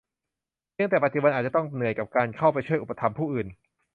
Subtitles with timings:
[0.73, 3.47] เพียงแต่ปัจจุบันอาจจะต้องเหนื่อยกับการเข้าไปช่วยอุปถัมภ์ผู้อื่น